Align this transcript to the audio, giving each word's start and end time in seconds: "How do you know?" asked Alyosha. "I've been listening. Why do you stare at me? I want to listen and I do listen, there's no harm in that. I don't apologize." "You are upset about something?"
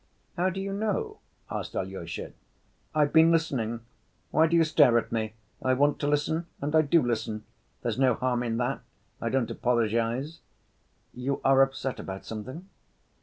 "How 0.35 0.49
do 0.49 0.59
you 0.59 0.73
know?" 0.73 1.19
asked 1.51 1.75
Alyosha. 1.75 2.31
"I've 2.95 3.13
been 3.13 3.29
listening. 3.29 3.81
Why 4.31 4.47
do 4.47 4.55
you 4.55 4.63
stare 4.63 4.97
at 4.97 5.11
me? 5.11 5.33
I 5.61 5.75
want 5.75 5.99
to 5.99 6.07
listen 6.07 6.47
and 6.59 6.75
I 6.75 6.81
do 6.81 7.03
listen, 7.03 7.43
there's 7.83 7.99
no 7.99 8.15
harm 8.15 8.41
in 8.41 8.57
that. 8.57 8.81
I 9.21 9.29
don't 9.29 9.51
apologize." 9.51 10.39
"You 11.13 11.39
are 11.45 11.61
upset 11.61 11.99
about 11.99 12.25
something?" 12.25 12.67